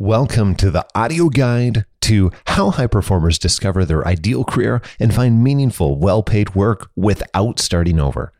[0.00, 5.44] Welcome to the audio guide to how high performers discover their ideal career and find
[5.44, 8.32] meaningful, well paid work without starting over.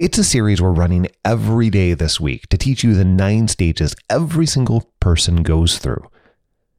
[0.00, 3.94] It's a series we're running every day this week to teach you the nine stages
[4.10, 6.10] every single person goes through.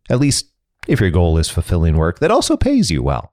[0.09, 0.52] At least
[0.89, 3.32] if your goal is fulfilling work that also pays you well.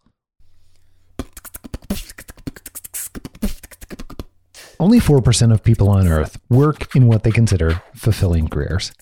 [4.79, 8.93] Only 4% of people on Earth work in what they consider fulfilling careers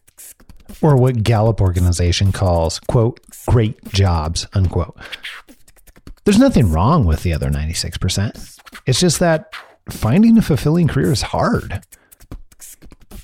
[0.83, 4.97] or what Gallup organization calls, quote, great jobs, unquote.
[6.25, 8.59] There's nothing wrong with the other 96%.
[8.87, 9.55] It's just that
[9.91, 11.85] finding a fulfilling career is hard.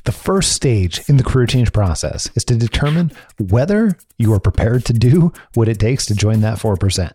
[0.05, 4.85] The first stage in the career change process is to determine whether you are prepared
[4.87, 7.11] to do what it takes to join that 4%.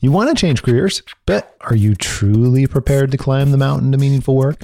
[0.00, 3.98] You want to change careers, but are you truly prepared to climb the mountain to
[3.98, 4.62] meaningful work?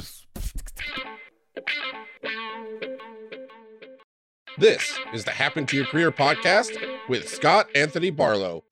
[4.57, 6.71] This is the Happen to Your Career podcast
[7.09, 8.63] with Scott Anthony Barlow.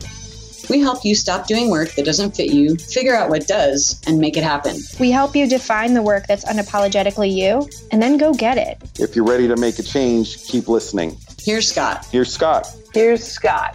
[0.70, 4.20] We help you stop doing work that doesn't fit you, figure out what does, and
[4.20, 4.76] make it happen.
[5.00, 8.80] We help you define the work that's unapologetically you, and then go get it.
[9.00, 11.16] If you're ready to make a change, keep listening.
[11.40, 12.06] Here's Scott.
[12.12, 12.68] Here's Scott.
[12.94, 13.74] Here's Scott.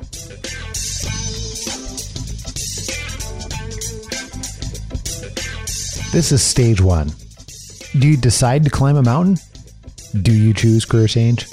[6.14, 7.12] This is stage one.
[8.00, 9.36] Do you decide to climb a mountain?
[10.22, 11.48] Do you choose career change?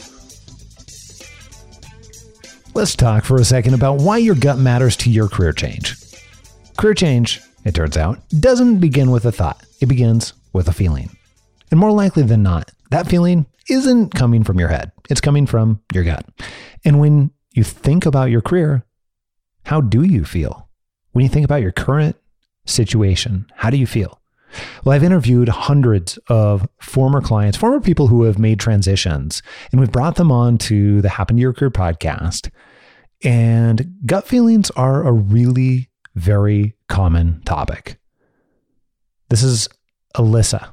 [2.75, 5.95] Let's talk for a second about why your gut matters to your career change.
[6.77, 11.17] Career change, it turns out, doesn't begin with a thought, it begins with a feeling.
[11.71, 15.83] And more likely than not, that feeling isn't coming from your head, it's coming from
[15.93, 16.27] your gut.
[16.85, 18.85] And when you think about your career,
[19.67, 20.69] how do you feel?
[21.13, 22.17] When you think about your current
[22.67, 24.21] situation, how do you feel?
[24.85, 29.93] Well, I've interviewed hundreds of former clients, former people who have made transitions, and we've
[29.93, 32.51] brought them on to the Happen to Your Career podcast.
[33.23, 37.99] And gut feelings are a really very common topic.
[39.31, 39.69] This is
[40.15, 40.69] Alyssa.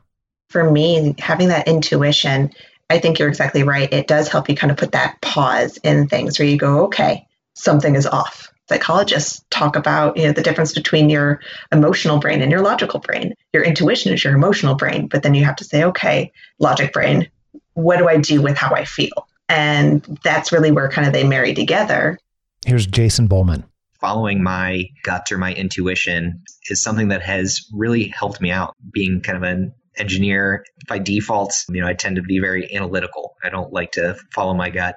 [0.50, 2.52] For me, having that intuition,
[2.90, 3.92] I think you're exactly right.
[3.92, 7.26] It does help you kind of put that pause in things where you go, okay,
[7.56, 11.42] something is off psychologists talk about you know the difference between your
[11.74, 13.34] emotional brain and your logical brain.
[13.52, 17.30] Your intuition is your emotional brain but then you have to say okay logic brain
[17.74, 19.28] what do i do with how i feel?
[19.50, 22.18] And that's really where kind of they marry together.
[22.66, 23.66] Here's jason bowman.
[24.00, 28.74] Following my gut or my intuition is something that has really helped me out.
[28.94, 33.36] Being kind of an engineer by default you know i tend to be very analytical.
[33.44, 34.96] I don't like to follow my gut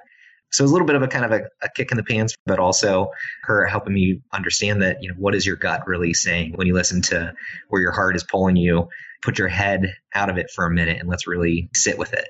[0.51, 2.03] so it was a little bit of a kind of a, a, kick in the
[2.03, 3.09] pants, but also
[3.43, 6.73] her helping me understand that, you know, what is your gut really saying when you
[6.73, 7.33] listen to
[7.69, 8.87] where your heart is pulling you,
[9.21, 12.29] put your head out of it for a minute and let's really sit with it.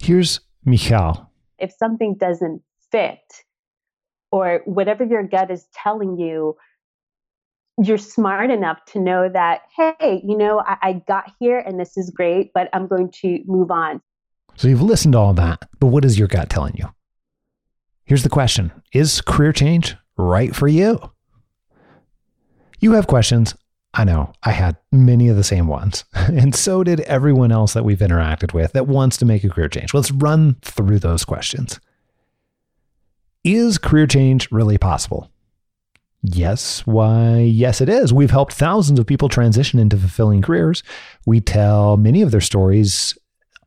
[0.00, 1.30] Here's Michal.
[1.58, 3.18] If something doesn't fit
[4.32, 6.56] or whatever your gut is telling you,
[7.82, 11.96] you're smart enough to know that, hey, you know, I, I got here and this
[11.96, 14.00] is great, but I'm going to move on.
[14.56, 16.88] So you've listened to all that, but what is your gut telling you?
[18.10, 20.98] Here's the question Is career change right for you?
[22.80, 23.54] You have questions.
[23.94, 27.84] I know I had many of the same ones, and so did everyone else that
[27.84, 29.94] we've interacted with that wants to make a career change.
[29.94, 31.78] Let's run through those questions.
[33.44, 35.30] Is career change really possible?
[36.20, 36.84] Yes.
[36.86, 38.12] Why, yes, it is.
[38.12, 40.82] We've helped thousands of people transition into fulfilling careers.
[41.26, 43.16] We tell many of their stories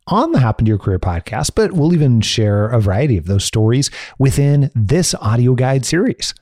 [0.08, 3.46] on the Happen to Your Career podcast, but we'll even share a variety of those
[3.46, 6.34] stories within this audio guide series.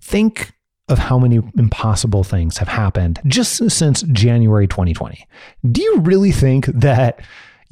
[0.00, 0.52] Think
[0.88, 5.26] of how many impossible things have happened just since January 2020.
[5.70, 7.20] Do you really think that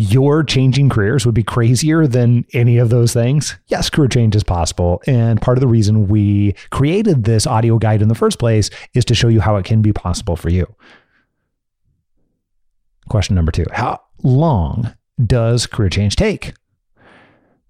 [0.01, 3.57] your changing careers would be crazier than any of those things?
[3.67, 5.03] Yes, career change is possible.
[5.09, 9.05] And part of the reason we created this audio guide in the first place is
[9.07, 10.73] to show you how it can be possible for you.
[13.09, 16.55] Question number two How long does career change take?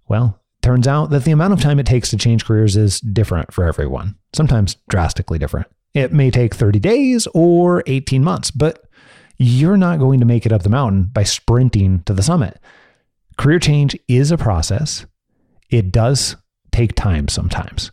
[0.09, 3.53] Well, turns out that the amount of time it takes to change careers is different
[3.53, 5.67] for everyone, sometimes drastically different.
[5.95, 8.85] It may take 30 days or 18 months, but
[9.39, 12.59] you're not going to make it up the mountain by sprinting to the summit.
[13.37, 15.07] Career change is a process.
[15.71, 16.37] It does
[16.73, 17.93] take time sometimes.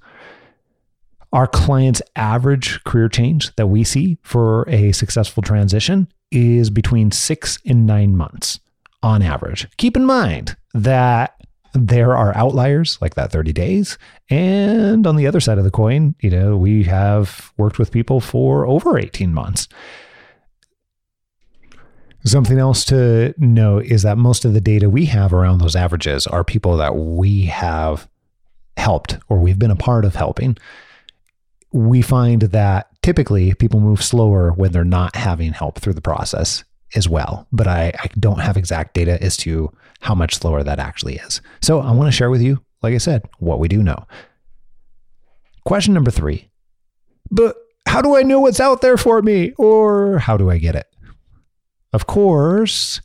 [1.31, 7.57] Our clients' average career change that we see for a successful transition is between six
[7.65, 8.59] and nine months
[9.01, 9.67] on average.
[9.77, 11.35] Keep in mind that
[11.73, 13.97] there are outliers like that 30 days.
[14.29, 18.21] And on the other side of the coin, you know, we have worked with people
[18.21, 19.67] for over 18 months.
[22.23, 26.25] Something else to know is that most of the data we have around those averages
[26.25, 28.09] are people that we have
[28.77, 30.57] helped or we've been a part of helping,
[31.71, 36.63] we find that typically people move slower when they're not having help through the process
[36.95, 37.47] as well.
[37.51, 41.39] But I, I don't have exact data as to how much slower that actually is.
[41.61, 44.07] So I want to share with you, like I said, what we do know.
[45.65, 46.49] Question number three.
[47.29, 47.55] But
[47.87, 49.51] how do I know what's out there for me?
[49.59, 50.87] Or how do I get it?
[51.93, 53.01] Of course,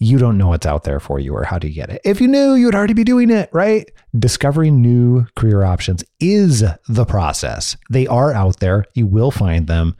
[0.00, 2.00] you don't know what's out there for you or how to get it.
[2.04, 3.88] If you knew, you'd already be doing it, right?
[4.18, 7.76] Discovering new career options is the process.
[7.90, 8.86] They are out there.
[8.94, 9.94] You will find them.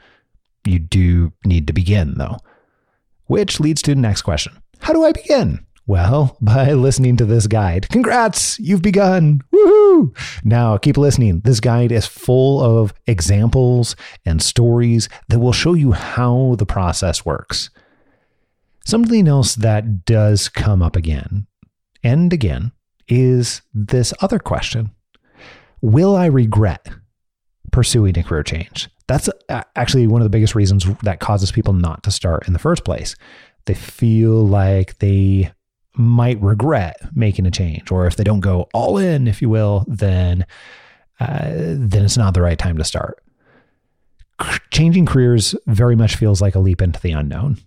[0.64, 2.38] You do need to begin, though.
[3.26, 5.66] Which leads to the next question How do I begin?
[5.86, 7.88] Well, by listening to this guide.
[7.90, 9.42] Congrats, you've begun.
[9.52, 10.16] Woohoo!
[10.44, 11.40] Now keep listening.
[11.40, 17.26] This guide is full of examples and stories that will show you how the process
[17.26, 17.68] works.
[18.84, 21.46] Something else that does come up again
[22.02, 22.72] and again
[23.08, 24.90] is this other question
[25.82, 26.88] Will I regret
[27.72, 28.88] pursuing a career change?
[29.06, 29.28] That's
[29.74, 32.84] actually one of the biggest reasons that causes people not to start in the first
[32.84, 33.16] place.
[33.66, 35.52] They feel like they
[35.94, 39.84] might regret making a change, or if they don't go all in, if you will,
[39.88, 40.46] then
[41.18, 43.22] uh, then it's not the right time to start.
[44.70, 47.58] Changing careers very much feels like a leap into the unknown.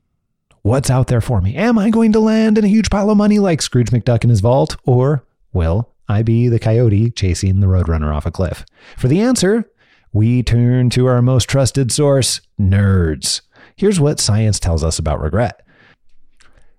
[0.65, 1.57] What's out there for me?
[1.57, 4.29] Am I going to land in a huge pile of money like Scrooge McDuck in
[4.29, 4.77] his vault?
[4.85, 8.63] Or will I be the coyote chasing the roadrunner off a cliff?
[8.97, 9.69] For the answer,
[10.13, 13.41] we turn to our most trusted source, nerds.
[13.75, 15.67] Here's what science tells us about regret.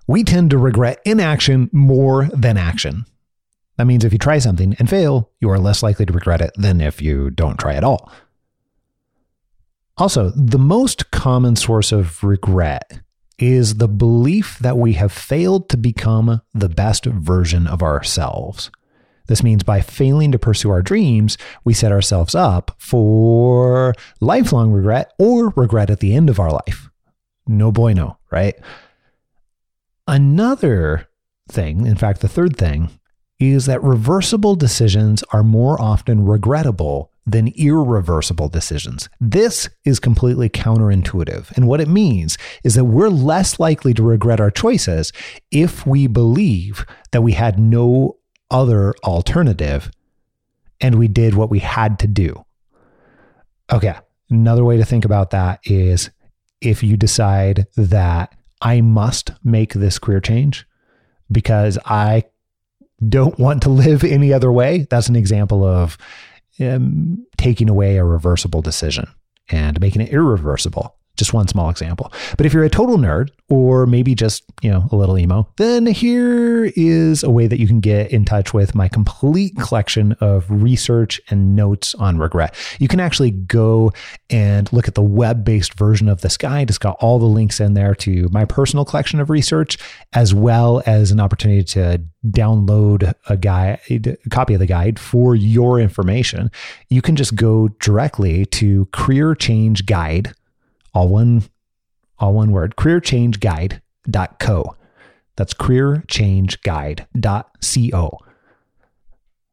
[0.06, 3.04] We tend to regret inaction more than action.
[3.76, 6.52] That means if you try something and fail, you are less likely to regret it
[6.56, 8.10] than if you don't try at all.
[9.98, 13.03] Also, the most common source of regret
[13.38, 18.70] is the belief that we have failed to become the best version of ourselves.
[19.26, 25.12] This means by failing to pursue our dreams, we set ourselves up for lifelong regret
[25.18, 26.90] or regret at the end of our life.
[27.46, 28.54] No bueno, right?
[30.06, 31.08] Another
[31.48, 32.90] thing, in fact, the third thing,
[33.40, 39.08] is that reversible decisions are more often regrettable than irreversible decisions.
[39.20, 41.50] This is completely counterintuitive.
[41.56, 45.12] And what it means is that we're less likely to regret our choices
[45.50, 48.18] if we believe that we had no
[48.50, 49.90] other alternative
[50.80, 52.44] and we did what we had to do.
[53.72, 53.94] Okay.
[54.30, 56.10] Another way to think about that is
[56.60, 60.66] if you decide that I must make this career change
[61.30, 62.24] because I
[63.06, 65.96] don't want to live any other way, that's an example of
[66.60, 69.06] um, taking away a reversible decision
[69.50, 70.96] and making it irreversible.
[71.16, 72.12] Just one small example.
[72.36, 75.86] But if you're a total nerd or maybe just, you know, a little emo, then
[75.86, 80.44] here is a way that you can get in touch with my complete collection of
[80.50, 82.54] research and notes on regret.
[82.80, 83.92] You can actually go
[84.28, 86.68] and look at the web-based version of this guide.
[86.68, 89.78] It's got all the links in there to my personal collection of research
[90.14, 95.34] as well as an opportunity to download a guide a copy of the guide for
[95.34, 96.50] your information.
[96.88, 100.34] You can just go directly to career change guide
[100.94, 101.42] all one
[102.18, 104.76] all one word careerchangeguide.co
[105.36, 108.18] that's careerchangeguide.co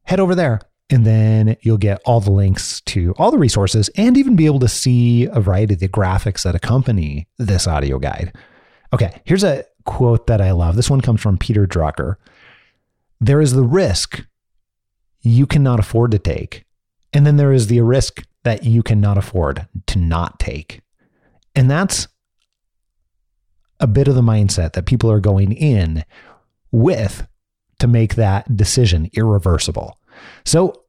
[0.04, 0.60] head over there
[0.90, 4.60] and then you'll get all the links to all the resources and even be able
[4.60, 8.34] to see a variety of the graphics that accompany this audio guide.
[8.92, 10.76] Okay here's a quote that i love.
[10.76, 12.16] This one comes from peter drucker.
[13.20, 14.24] There is the risk
[15.22, 16.64] you cannot afford to take
[17.12, 20.80] and then there is the risk that you cannot afford to not take
[21.54, 22.08] and that's
[23.80, 26.04] a bit of the mindset that people are going in
[26.70, 27.26] with
[27.80, 29.98] to make that decision irreversible.
[30.44, 30.84] So,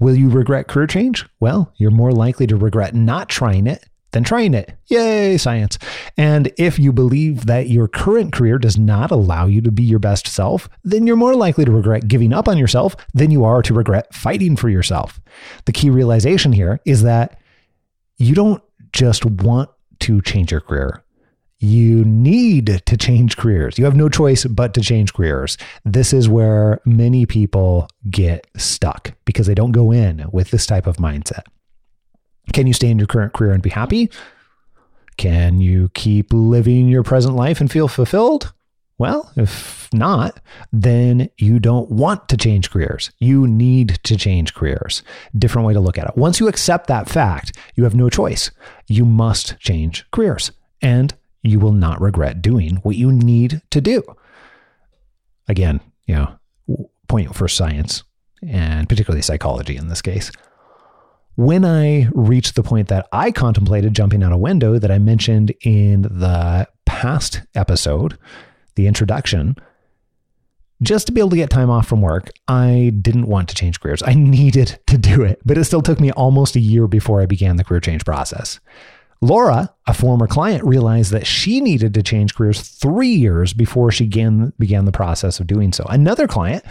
[0.00, 1.26] will you regret career change?
[1.40, 4.74] Well, you're more likely to regret not trying it than trying it.
[4.86, 5.78] Yay, science.
[6.16, 9.98] And if you believe that your current career does not allow you to be your
[9.98, 13.62] best self, then you're more likely to regret giving up on yourself than you are
[13.62, 15.20] to regret fighting for yourself.
[15.64, 17.38] The key realization here is that
[18.18, 19.70] you don't just want
[20.02, 21.02] to change your career.
[21.58, 23.78] You need to change careers.
[23.78, 25.56] You have no choice but to change careers.
[25.84, 30.88] This is where many people get stuck because they don't go in with this type
[30.88, 31.44] of mindset.
[32.52, 34.10] Can you stay in your current career and be happy?
[35.16, 38.52] Can you keep living your present life and feel fulfilled?
[38.98, 40.38] Well, if not,
[40.72, 43.10] then you don't want to change careers.
[43.18, 45.02] You need to change careers.
[45.36, 46.16] Different way to look at it.
[46.16, 48.50] Once you accept that fact, you have no choice.
[48.86, 54.02] You must change careers and you will not regret doing what you need to do.
[55.48, 56.38] Again, you know,
[57.08, 58.04] point for science
[58.46, 60.30] and particularly psychology in this case.
[61.34, 65.52] When I reached the point that I contemplated jumping out a window that I mentioned
[65.62, 68.18] in the past episode,
[68.74, 69.56] the introduction,
[70.82, 73.80] just to be able to get time off from work, I didn't want to change
[73.80, 74.02] careers.
[74.04, 77.26] I needed to do it, but it still took me almost a year before I
[77.26, 78.58] began the career change process.
[79.20, 84.04] Laura, a former client, realized that she needed to change careers three years before she
[84.04, 85.84] began, began the process of doing so.
[85.88, 86.64] Another client,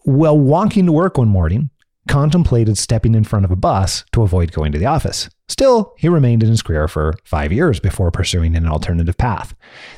[0.00, 1.70] while walking to work one morning,
[2.08, 5.28] contemplated stepping in front of a bus to avoid going to the office.
[5.48, 9.54] Still, he remained in his career for five years before pursuing an alternative path.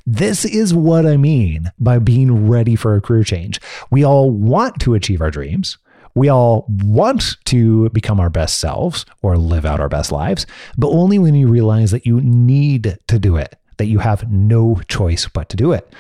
[0.07, 3.61] This is what I mean by being ready for a career change.
[3.91, 5.79] We all want to achieve our dreams.
[6.15, 10.89] We all want to become our best selves or live out our best lives, but
[10.89, 15.29] only when you realize that you need to do it, that you have no choice
[15.29, 15.93] but to do it.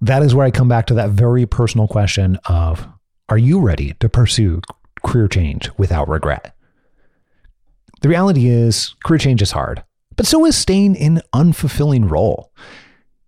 [0.00, 2.86] That is where I come back to that very personal question of
[3.28, 4.60] are you ready to pursue
[5.04, 6.54] career change without regret?
[8.02, 9.82] The reality is, career change is hard,
[10.16, 12.52] but so is staying in an unfulfilling role.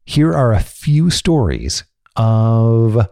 [0.05, 1.85] Here are a few stories
[2.17, 3.09] of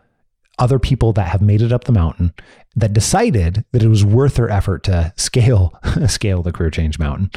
[0.59, 2.33] other people that have made it up the mountain
[2.75, 7.31] that decided that it was worth their effort to scale scale the career change mountain.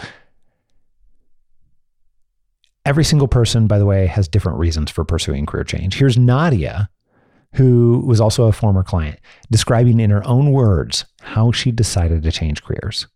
[2.85, 5.95] Every single person, by the way, has different reasons for pursuing career change.
[5.95, 6.89] Here's Nadia,
[7.53, 9.19] who was also a former client,
[9.51, 13.07] describing in her own words how she decided to change careers.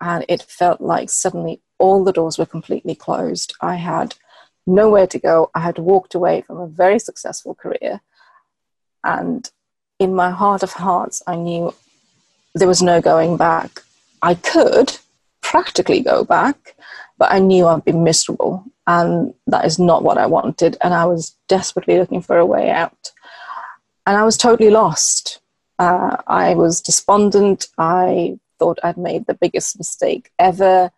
[0.00, 3.54] And it felt like suddenly all the doors were completely closed.
[3.60, 4.14] I had
[4.66, 5.50] nowhere to go.
[5.54, 8.00] I had walked away from a very successful career
[9.06, 9.48] and
[9.98, 11.72] in my heart of hearts, I knew
[12.54, 13.82] there was no going back.
[14.20, 14.98] I could
[15.42, 16.74] practically go back,
[17.16, 18.64] but I knew I'd be miserable.
[18.86, 20.76] And that is not what I wanted.
[20.82, 23.12] And I was desperately looking for a way out.
[24.06, 25.40] And I was totally lost.
[25.78, 27.68] Uh, I was despondent.
[27.76, 30.90] I thought I'd made the biggest mistake ever.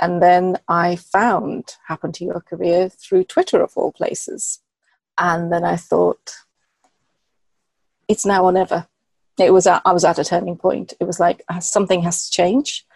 [0.00, 4.60] And then I found Happen to Your Career through Twitter, of all places.
[5.18, 6.34] And then I thought,
[8.08, 8.86] it's now or never.
[9.38, 10.94] It was at, I was at a turning point.
[11.00, 12.86] It was like uh, something has to change.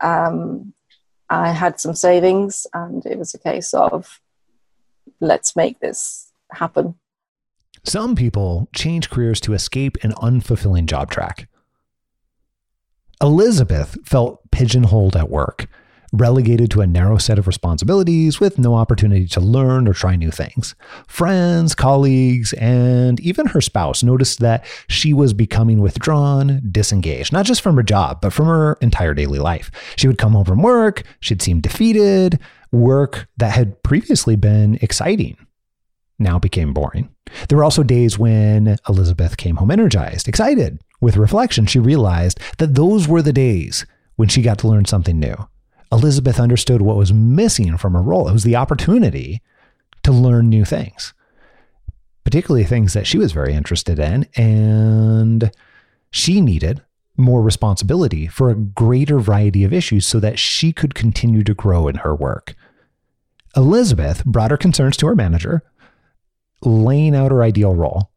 [0.00, 0.74] Um,
[1.28, 4.20] I had some savings, and it was a case of
[5.20, 6.96] let's make this happen.
[7.86, 11.48] Some people change careers to escape an unfulfilling job track.
[13.22, 15.68] Elizabeth felt pigeonholed at work
[16.12, 20.30] relegated to a narrow set of responsibilities with no opportunity to learn or try new
[20.32, 20.74] things.
[21.06, 27.60] Friends, colleagues, and even her spouse noticed that she was becoming withdrawn, disengaged, not just
[27.60, 29.70] from her job, but from her entire daily life.
[29.96, 32.40] She would come home from work, she'd seem defeated,
[32.72, 35.36] work that had previously been exciting
[36.18, 37.10] now became boring.
[37.48, 40.80] There were also days when Elizabeth came home energized, excited.
[41.00, 43.84] With reflection, she realized that those were the days
[44.16, 45.36] when she got to learn something new.
[45.92, 48.28] Elizabeth understood what was missing from her role.
[48.28, 49.42] It was the opportunity
[50.02, 51.14] to learn new things,
[52.24, 54.26] particularly things that she was very interested in.
[54.36, 55.50] And
[56.10, 56.82] she needed
[57.16, 61.88] more responsibility for a greater variety of issues so that she could continue to grow
[61.88, 62.54] in her work.
[63.56, 65.62] Elizabeth brought her concerns to her manager,
[66.62, 68.10] laying out her ideal role.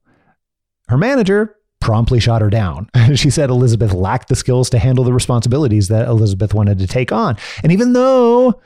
[0.88, 2.90] Her manager promptly shot her down.
[3.16, 7.12] she said Elizabeth lacked the skills to handle the responsibilities that Elizabeth wanted to take
[7.12, 7.38] on.
[7.64, 8.62] And even though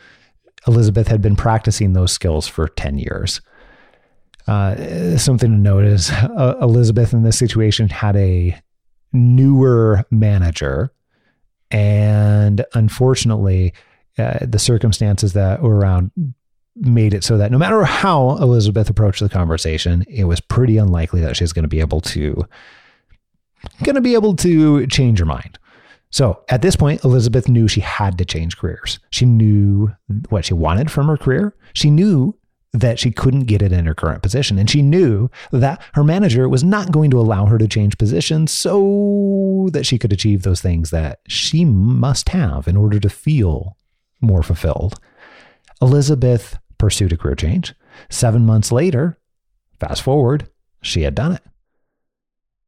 [0.68, 3.42] Elizabeth had been practicing those skills for 10 years,
[4.48, 8.60] uh, something to note is uh, Elizabeth in this situation had a
[9.14, 10.92] newer manager.
[11.72, 13.74] And unfortunately,
[14.18, 16.12] uh, the circumstances that were around
[16.76, 21.22] made it so that no matter how Elizabeth approached the conversation, it was pretty unlikely
[21.22, 22.46] that she was going to be able to
[23.84, 25.58] going to be able to change her mind.
[26.10, 29.00] So at this point, Elizabeth knew she had to change careers.
[29.10, 29.92] She knew
[30.30, 31.56] what she wanted from her career.
[31.74, 32.38] She knew
[32.74, 34.58] that she couldn't get it in her current position.
[34.58, 38.52] And she knew that her manager was not going to allow her to change positions
[38.52, 43.78] so that she could achieve those things that she must have in order to feel
[44.22, 45.00] more fulfilled.
[45.82, 47.74] Elizabeth pursued a career change.
[48.10, 49.18] Seven months later,
[49.80, 50.50] fast forward,
[50.82, 51.42] she had done it.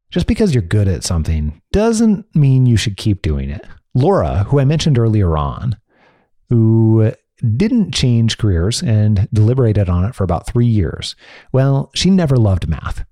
[0.10, 3.66] Just because you're good at something doesn't mean you should keep doing it.
[3.94, 5.76] Laura, who I mentioned earlier on,
[6.48, 7.12] who
[7.58, 11.18] didn't change careers and deliberated on it for about three years.
[11.52, 13.04] Well, she never loved math,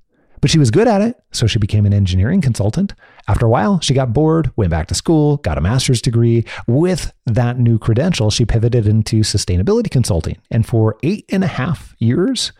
[0.43, 2.93] but she was good at it, so she became an engineering consultant.
[3.29, 6.43] After a while, she got bored, went back to school, got a master's degree.
[6.67, 10.37] With that new credential, she pivoted into sustainability consulting.
[10.51, 12.51] And for eight and a half years,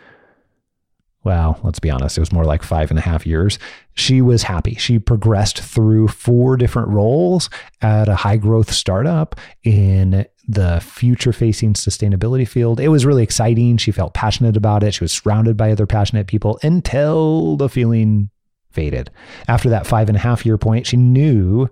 [1.23, 3.57] well, let's be honest, it was more like five and a half years.
[3.93, 4.75] She was happy.
[4.75, 7.49] She progressed through four different roles
[7.81, 12.79] at a high growth startup in the future facing sustainability field.
[12.79, 13.77] It was really exciting.
[13.77, 14.93] She felt passionate about it.
[14.93, 18.29] She was surrounded by other passionate people until the feeling
[18.71, 19.09] faded.
[19.47, 21.69] After that five and a half year point, she knew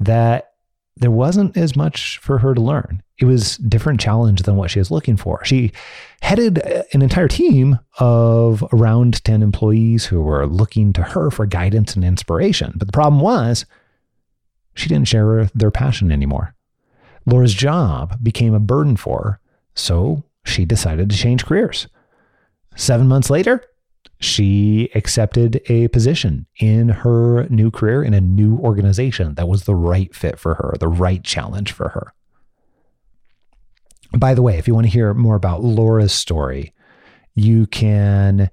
[0.00, 0.53] that
[0.96, 3.02] there wasn't as much for her to learn.
[3.18, 5.44] It was a different challenge than what she was looking for.
[5.44, 5.72] She
[6.22, 11.46] headed uh, an entire team of around 10 employees who were looking to her for
[11.46, 12.72] guidance and inspiration.
[12.76, 13.66] But the problem was
[14.74, 16.54] she didn't share their passion anymore.
[17.26, 19.40] Laura's job became a burden for her,
[19.74, 21.88] so she decided to change careers.
[22.76, 23.64] Seven months later,
[24.20, 29.74] she accepted a position in her new career in a new organization that was the
[29.74, 32.12] right fit for her, the right challenge for her.
[34.16, 36.72] By the way, if you want to hear more about Laura's story,
[37.34, 38.50] you can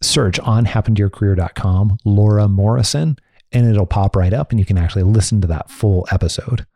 [0.00, 3.16] search on happentoyourcareer.com Laura Morrison
[3.52, 6.66] and it'll pop right up and you can actually listen to that full episode.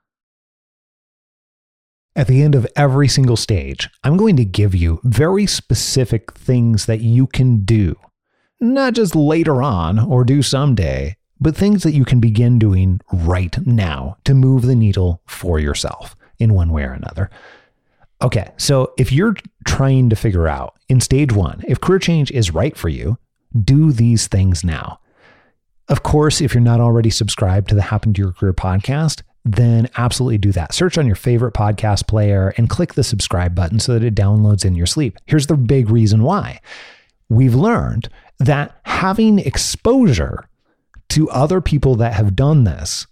[2.14, 6.86] At the end of every single stage, I'm going to give you very specific things
[6.86, 7.96] that you can do
[8.60, 13.56] not just later on or do someday, but things that you can begin doing right
[13.66, 17.30] now to move the needle for yourself in one way or another.
[18.22, 19.36] Okay, so if you're
[19.66, 23.18] trying to figure out in stage one if career change is right for you,
[23.64, 25.00] do these things now.
[25.88, 29.88] Of course, if you're not already subscribed to the Happen to Your Career podcast, then
[29.96, 30.74] absolutely do that.
[30.74, 34.64] Search on your favorite podcast player and click the subscribe button so that it downloads
[34.64, 35.18] in your sleep.
[35.26, 36.60] Here's the big reason why.
[37.28, 38.08] We've learned
[38.38, 40.48] that having exposure
[41.10, 43.06] to other people that have done this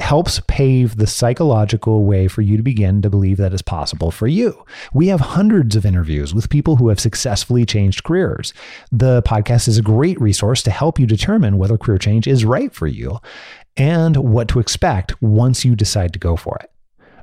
[0.00, 4.26] helps pave the psychological way for you to begin to believe that it's possible for
[4.26, 4.64] you.
[4.92, 8.52] We have hundreds of interviews with people who have successfully changed careers.
[8.90, 12.74] The podcast is a great resource to help you determine whether career change is right
[12.74, 13.20] for you
[13.76, 16.70] and what to expect once you decide to go for it.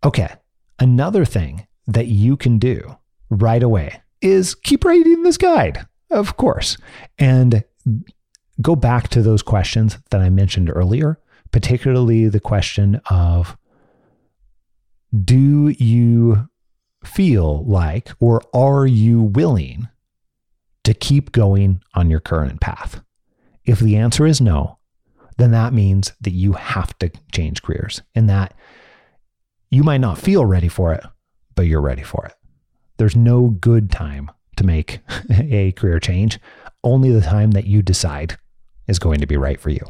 [0.05, 0.33] Okay.
[0.79, 2.97] Another thing that you can do
[3.31, 6.77] right away is keep reading this guide, of course,
[7.19, 7.65] and
[8.61, 11.19] go back to those questions that I mentioned earlier,
[11.51, 13.57] particularly the question of
[15.25, 16.49] do you
[17.05, 19.89] feel like or are you willing
[20.85, 23.01] to keep going on your current path?
[23.65, 24.79] If the answer is no,
[25.37, 28.55] then that means that you have to change careers and that
[29.71, 31.05] you might not feel ready for it,
[31.55, 32.35] but you're ready for it.
[32.97, 35.01] There's no good time to make
[35.31, 36.39] a career change,
[36.83, 38.37] only the time that you decide
[38.87, 39.85] is going to be right for you.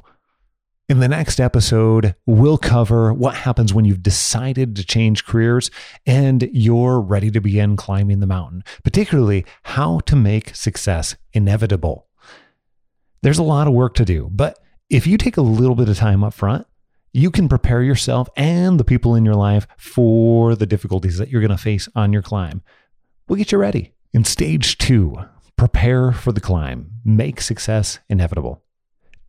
[0.89, 5.71] In the next episode, we'll cover what happens when you've decided to change careers
[6.07, 12.07] and you're ready to begin climbing the mountain, particularly how to make success inevitable.
[13.23, 15.99] There's a lot of work to do, but if you take a little bit of
[15.99, 16.67] time up front,
[17.13, 21.41] you can prepare yourself and the people in your life for the difficulties that you're
[21.41, 22.63] going to face on your climb.
[23.29, 23.93] We'll get you ready.
[24.13, 25.17] In stage two,
[25.57, 28.63] prepare for the climb, make success inevitable.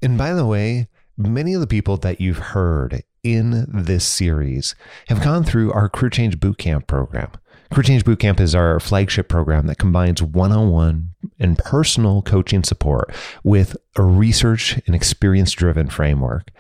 [0.02, 0.88] And by the way,
[1.18, 4.76] many of the people that you've heard in this series
[5.08, 7.32] have gone through our Career Change Bootcamp program.
[7.72, 12.64] Career Change Bootcamp is our flagship program that combines one on one and personal coaching
[12.64, 13.14] support
[13.44, 16.52] with a research and experience driven framework.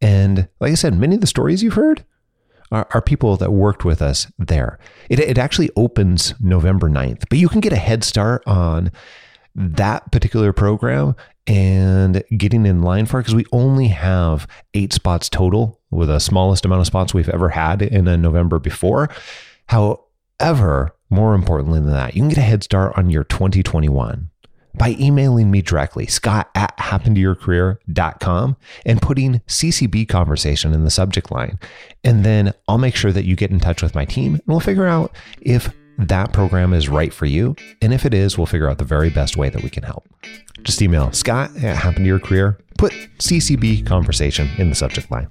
[0.00, 2.04] And like I said, many of the stories you've heard
[2.70, 4.78] are, are people that worked with us there.
[5.08, 8.90] It, it actually opens November 9th, but you can get a head start on
[9.54, 11.14] that particular program
[11.46, 16.18] and getting in line for it because we only have eight spots total with the
[16.18, 19.08] smallest amount of spots we've ever had in a November before.
[19.68, 24.28] However, more importantly than that, you can get a head start on your 2021
[24.76, 31.58] by emailing me directly, scott at happentoyourcareer.com, and putting CCB conversation in the subject line.
[32.04, 34.60] And then I'll make sure that you get in touch with my team and we'll
[34.60, 37.56] figure out if that program is right for you.
[37.80, 40.06] And if it is, we'll figure out the very best way that we can help.
[40.62, 45.28] Just email scott at happentoyourcareer, put CCB conversation in the subject line.